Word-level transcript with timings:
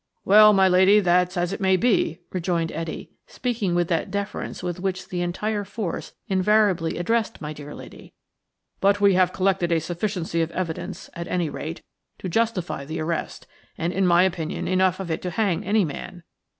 "Well, 0.25 0.51
my 0.51 0.67
lady, 0.67 0.99
that's 0.99 1.37
as 1.37 1.53
it 1.53 1.61
may 1.61 1.77
be!" 1.77 2.21
rejoined 2.31 2.71
Etty, 2.71 3.11
speaking 3.27 3.75
with 3.75 3.87
that 3.89 4.09
deference 4.09 4.63
with 4.63 4.79
which 4.79 5.09
the 5.09 5.21
entire 5.21 5.63
force 5.63 6.13
invariably 6.27 6.97
addressed 6.97 7.39
my 7.39 7.53
dear 7.53 7.75
lady; 7.75 8.15
"but 8.79 8.99
we 8.99 9.13
have 9.13 9.31
collected 9.31 9.71
a 9.71 9.79
sufficiency 9.79 10.41
of 10.41 10.49
evidence, 10.53 11.11
at 11.13 11.27
any 11.27 11.51
rate, 11.51 11.83
to 12.17 12.27
justify 12.27 12.83
the 12.83 12.99
arrest, 12.99 13.45
and, 13.77 13.93
in 13.93 14.07
my 14.07 14.23
opinion, 14.23 14.67
enough 14.67 14.99
of 14.99 15.11
it 15.11 15.21
to 15.21 15.29
hang 15.29 15.63
any 15.63 15.85
man. 15.85 16.23